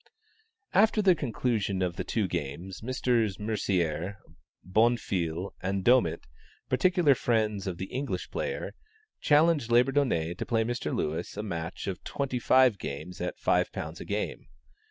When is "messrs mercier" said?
2.81-4.17